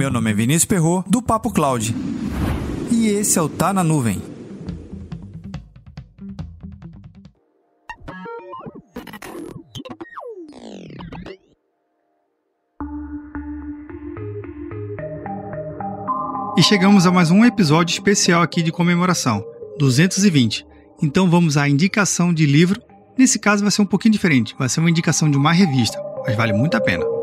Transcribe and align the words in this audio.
Meu 0.00 0.10
nome 0.10 0.30
é 0.30 0.32
Vinícius 0.32 0.64
Perro 0.64 1.04
do 1.06 1.20
Papo 1.20 1.52
Cloud. 1.52 1.94
E 2.90 3.08
esse 3.08 3.38
é 3.38 3.42
o 3.42 3.50
Tá 3.50 3.70
na 3.70 3.84
Nuvem. 3.84 4.22
E 16.56 16.62
chegamos 16.62 17.06
a 17.06 17.12
mais 17.12 17.30
um 17.30 17.44
episódio 17.44 17.92
especial 17.92 18.40
aqui 18.40 18.62
de 18.62 18.72
comemoração, 18.72 19.44
220. 19.78 20.66
Então 21.02 21.28
vamos 21.28 21.58
à 21.58 21.68
indicação 21.68 22.32
de 22.32 22.46
livro. 22.46 22.80
Nesse 23.18 23.38
caso 23.38 23.62
vai 23.62 23.70
ser 23.70 23.82
um 23.82 23.86
pouquinho 23.86 24.12
diferente, 24.12 24.56
vai 24.58 24.70
ser 24.70 24.80
uma 24.80 24.88
indicação 24.88 25.30
de 25.30 25.36
uma 25.36 25.52
revista, 25.52 26.02
mas 26.24 26.34
vale 26.34 26.54
muito 26.54 26.74
a 26.74 26.80
pena. 26.80 27.19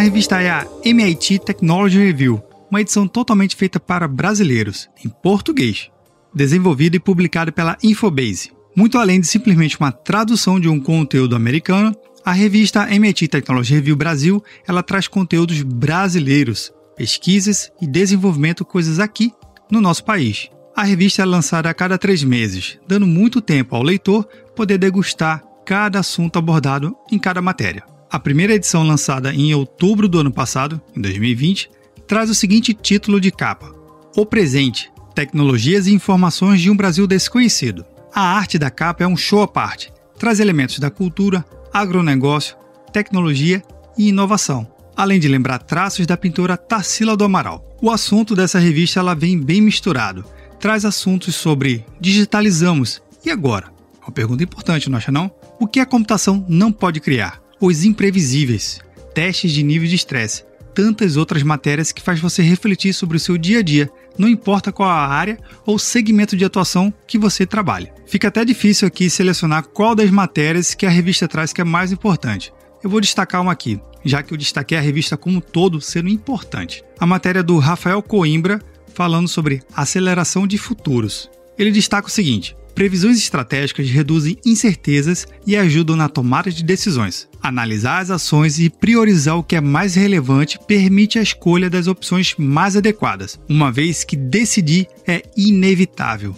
A 0.00 0.02
revista 0.02 0.40
é 0.40 0.48
a 0.48 0.66
MIT 0.82 1.40
Technology 1.40 1.98
Review, 1.98 2.42
uma 2.70 2.80
edição 2.80 3.06
totalmente 3.06 3.54
feita 3.54 3.78
para 3.78 4.08
brasileiros, 4.08 4.88
em 5.04 5.10
português, 5.10 5.90
desenvolvida 6.34 6.96
e 6.96 6.98
publicada 6.98 7.52
pela 7.52 7.76
Infobase. 7.84 8.50
Muito 8.74 8.96
além 8.96 9.20
de 9.20 9.26
simplesmente 9.26 9.78
uma 9.78 9.92
tradução 9.92 10.58
de 10.58 10.70
um 10.70 10.80
conteúdo 10.80 11.36
americano, 11.36 11.94
a 12.24 12.32
revista 12.32 12.90
MIT 12.90 13.28
Technology 13.28 13.74
Review 13.74 13.94
Brasil, 13.94 14.42
ela 14.66 14.82
traz 14.82 15.06
conteúdos 15.06 15.60
brasileiros, 15.60 16.72
pesquisas 16.96 17.70
e 17.78 17.86
desenvolvimento 17.86 18.64
coisas 18.64 18.98
aqui 18.98 19.34
no 19.70 19.82
nosso 19.82 20.02
país. 20.02 20.48
A 20.74 20.82
revista 20.82 21.20
é 21.20 21.26
lançada 21.26 21.68
a 21.68 21.74
cada 21.74 21.98
três 21.98 22.24
meses, 22.24 22.78
dando 22.88 23.06
muito 23.06 23.42
tempo 23.42 23.76
ao 23.76 23.82
leitor 23.82 24.26
poder 24.56 24.78
degustar 24.78 25.44
cada 25.66 25.98
assunto 25.98 26.38
abordado 26.38 26.96
em 27.12 27.18
cada 27.18 27.42
matéria. 27.42 27.84
A 28.10 28.18
primeira 28.18 28.54
edição, 28.54 28.82
lançada 28.82 29.32
em 29.32 29.54
outubro 29.54 30.08
do 30.08 30.18
ano 30.18 30.32
passado, 30.32 30.80
em 30.96 31.00
2020, 31.00 31.70
traz 32.08 32.28
o 32.28 32.34
seguinte 32.34 32.74
título 32.74 33.20
de 33.20 33.30
capa: 33.30 33.72
O 34.16 34.26
Presente 34.26 34.90
Tecnologias 35.14 35.86
e 35.86 35.94
Informações 35.94 36.60
de 36.60 36.68
um 36.68 36.76
Brasil 36.76 37.06
Desconhecido. 37.06 37.84
A 38.12 38.20
arte 38.20 38.58
da 38.58 38.68
capa 38.68 39.04
é 39.04 39.06
um 39.06 39.16
show 39.16 39.42
à 39.42 39.46
parte, 39.46 39.92
traz 40.18 40.40
elementos 40.40 40.80
da 40.80 40.90
cultura, 40.90 41.44
agronegócio, 41.72 42.56
tecnologia 42.92 43.62
e 43.96 44.08
inovação, 44.08 44.66
além 44.96 45.20
de 45.20 45.28
lembrar 45.28 45.60
traços 45.60 46.04
da 46.04 46.16
pintora 46.16 46.56
Tarsila 46.56 47.16
do 47.16 47.22
Amaral. 47.22 47.64
O 47.80 47.92
assunto 47.92 48.34
dessa 48.34 48.58
revista 48.58 48.98
ela 48.98 49.14
vem 49.14 49.38
bem 49.38 49.60
misturado, 49.60 50.24
traz 50.58 50.84
assuntos 50.84 51.36
sobre 51.36 51.86
digitalizamos 52.00 53.00
e 53.24 53.30
agora? 53.30 53.72
Uma 54.02 54.10
pergunta 54.10 54.42
importante, 54.42 54.90
não 54.90 54.98
acha 54.98 55.12
não? 55.12 55.30
O 55.60 55.68
que 55.68 55.78
a 55.78 55.86
computação 55.86 56.44
não 56.48 56.72
pode 56.72 56.98
criar? 56.98 57.39
Os 57.60 57.84
imprevisíveis, 57.84 58.80
testes 59.14 59.52
de 59.52 59.62
nível 59.62 59.86
de 59.86 59.94
estresse, 59.94 60.44
tantas 60.74 61.16
outras 61.16 61.42
matérias 61.42 61.92
que 61.92 62.00
faz 62.00 62.18
você 62.18 62.42
refletir 62.42 62.94
sobre 62.94 63.16
o 63.16 63.20
seu 63.20 63.36
dia 63.36 63.58
a 63.58 63.62
dia, 63.62 63.90
não 64.16 64.28
importa 64.28 64.72
qual 64.72 64.88
a 64.88 65.06
área 65.06 65.38
ou 65.66 65.78
segmento 65.78 66.36
de 66.36 66.44
atuação 66.44 66.92
que 67.06 67.18
você 67.18 67.44
trabalha. 67.44 67.92
Fica 68.06 68.28
até 68.28 68.44
difícil 68.44 68.88
aqui 68.88 69.10
selecionar 69.10 69.64
qual 69.68 69.94
das 69.94 70.10
matérias 70.10 70.74
que 70.74 70.86
a 70.86 70.90
revista 70.90 71.28
traz 71.28 71.52
que 71.52 71.60
é 71.60 71.64
mais 71.64 71.92
importante. 71.92 72.52
Eu 72.82 72.88
vou 72.88 73.00
destacar 73.00 73.42
uma 73.42 73.52
aqui, 73.52 73.78
já 74.04 74.22
que 74.22 74.32
eu 74.32 74.38
destaquei 74.38 74.78
a 74.78 74.80
revista 74.80 75.16
como 75.16 75.36
um 75.36 75.40
todo 75.40 75.80
sendo 75.80 76.08
importante. 76.08 76.82
A 76.98 77.06
matéria 77.06 77.42
do 77.42 77.58
Rafael 77.58 78.02
Coimbra 78.02 78.60
falando 78.94 79.28
sobre 79.28 79.62
aceleração 79.74 80.46
de 80.46 80.56
futuros. 80.56 81.30
Ele 81.58 81.70
destaca 81.70 82.08
o 82.08 82.10
seguinte: 82.10 82.56
Previsões 82.74 83.18
estratégicas 83.18 83.88
reduzem 83.90 84.38
incertezas 84.44 85.26
e 85.46 85.56
ajudam 85.56 85.96
na 85.96 86.08
tomada 86.08 86.50
de 86.50 86.64
decisões. 86.64 87.28
Analisar 87.42 88.00
as 88.00 88.10
ações 88.10 88.58
e 88.58 88.70
priorizar 88.70 89.36
o 89.36 89.42
que 89.42 89.56
é 89.56 89.60
mais 89.60 89.94
relevante 89.94 90.58
permite 90.66 91.18
a 91.18 91.22
escolha 91.22 91.68
das 91.68 91.86
opções 91.86 92.34
mais 92.38 92.76
adequadas, 92.76 93.38
uma 93.48 93.70
vez 93.70 94.04
que 94.04 94.16
decidir 94.16 94.86
é 95.06 95.22
inevitável. 95.36 96.34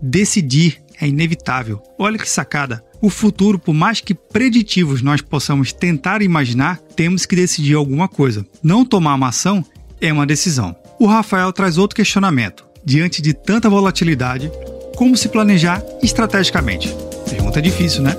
Decidir 0.00 0.80
é 1.00 1.06
inevitável. 1.06 1.82
Olha 1.98 2.18
que 2.18 2.28
sacada! 2.28 2.84
O 3.00 3.10
futuro, 3.10 3.58
por 3.58 3.74
mais 3.74 4.00
que 4.00 4.14
preditivos 4.14 5.02
nós 5.02 5.20
possamos 5.20 5.72
tentar 5.72 6.22
imaginar, 6.22 6.78
temos 6.78 7.26
que 7.26 7.36
decidir 7.36 7.74
alguma 7.74 8.08
coisa. 8.08 8.46
Não 8.62 8.84
tomar 8.84 9.14
uma 9.14 9.28
ação 9.28 9.64
é 10.00 10.12
uma 10.12 10.26
decisão. 10.26 10.74
O 10.98 11.06
Rafael 11.06 11.52
traz 11.52 11.76
outro 11.76 11.96
questionamento. 11.96 12.66
Diante 12.84 13.20
de 13.20 13.34
tanta 13.34 13.68
volatilidade, 13.68 14.50
como 14.96 15.16
se 15.16 15.28
planejar 15.28 15.84
estrategicamente? 16.02 16.92
Pergunta 17.28 17.60
difícil, 17.60 18.02
né? 18.02 18.16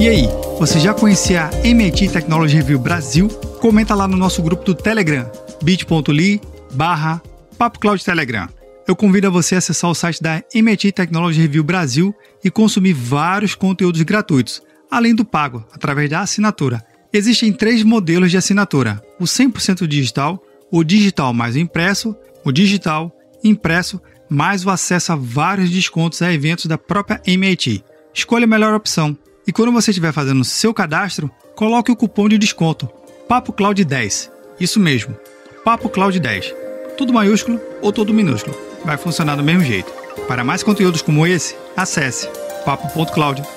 E 0.00 0.08
aí, 0.08 0.28
você 0.58 0.80
já 0.80 0.94
conhecia 0.94 1.46
a 1.46 1.66
MIT 1.66 2.08
Technology 2.08 2.56
Review 2.56 2.78
Brasil? 2.78 3.28
Comenta 3.60 3.94
lá 3.94 4.08
no 4.08 4.16
nosso 4.16 4.42
grupo 4.42 4.64
do 4.64 4.74
Telegram, 4.74 5.30
bit.ly 5.62 6.40
barra 6.72 7.22
Telegram. 8.04 8.48
Eu 8.86 8.94
convido 8.94 9.26
a 9.26 9.30
você 9.30 9.56
a 9.56 9.58
acessar 9.58 9.90
o 9.90 9.94
site 9.94 10.22
da 10.22 10.42
MIT 10.54 10.92
Technology 10.92 11.40
Review 11.40 11.64
Brasil 11.64 12.14
e 12.44 12.50
consumir 12.50 12.92
vários 12.92 13.54
conteúdos 13.54 14.00
gratuitos, 14.02 14.62
além 14.90 15.14
do 15.14 15.24
pago, 15.24 15.64
através 15.72 16.08
da 16.08 16.20
assinatura. 16.20 16.84
Existem 17.12 17.52
três 17.52 17.82
modelos 17.82 18.30
de 18.30 18.36
assinatura: 18.36 19.02
o 19.18 19.24
100% 19.24 19.86
digital, 19.86 20.42
o 20.70 20.82
digital 20.82 21.32
mais 21.32 21.54
o 21.54 21.58
impresso, 21.58 22.16
o 22.44 22.52
digital, 22.52 23.12
impresso, 23.42 24.00
mais 24.28 24.64
o 24.64 24.70
acesso 24.70 25.12
a 25.12 25.16
vários 25.16 25.70
descontos 25.70 26.22
a 26.22 26.32
eventos 26.32 26.66
da 26.66 26.76
própria 26.76 27.20
MIT. 27.26 27.84
Escolha 28.12 28.44
a 28.44 28.48
melhor 28.48 28.74
opção. 28.74 29.16
E 29.46 29.52
quando 29.52 29.72
você 29.72 29.90
estiver 29.90 30.12
fazendo 30.12 30.44
seu 30.44 30.74
cadastro, 30.74 31.30
coloque 31.54 31.92
o 31.92 31.96
cupom 31.96 32.28
de 32.28 32.36
desconto 32.36 32.88
Papo 33.28 33.52
Cloud 33.52 33.84
10. 33.84 34.30
Isso 34.58 34.80
mesmo, 34.80 35.16
Papo 35.64 35.88
Cloud 35.88 36.18
10. 36.18 36.54
Tudo 36.96 37.12
maiúsculo 37.12 37.60
ou 37.82 37.92
tudo 37.92 38.14
minúsculo. 38.14 38.56
Vai 38.84 38.96
funcionar 38.96 39.36
do 39.36 39.44
mesmo 39.44 39.62
jeito. 39.62 39.92
Para 40.26 40.44
mais 40.44 40.62
conteúdos 40.62 41.02
como 41.02 41.26
esse, 41.26 41.56
acesse 41.76 42.28
papo.cloud.com 42.64 43.55